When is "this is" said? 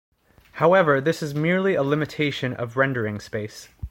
0.99-1.35